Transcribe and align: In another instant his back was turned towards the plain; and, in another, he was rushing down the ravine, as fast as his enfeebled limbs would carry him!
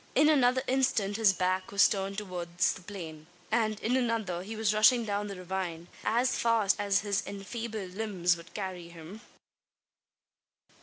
In 0.15 0.29
another 0.29 0.63
instant 0.65 1.17
his 1.17 1.31
back 1.31 1.71
was 1.71 1.87
turned 1.87 2.17
towards 2.17 2.73
the 2.73 2.81
plain; 2.81 3.27
and, 3.51 3.79
in 3.81 3.95
another, 3.95 4.41
he 4.41 4.55
was 4.55 4.73
rushing 4.73 5.05
down 5.05 5.27
the 5.27 5.35
ravine, 5.35 5.89
as 6.03 6.35
fast 6.39 6.75
as 6.79 7.01
his 7.01 7.21
enfeebled 7.27 7.93
limbs 7.93 8.35
would 8.35 8.51
carry 8.55 8.87
him! 8.89 9.21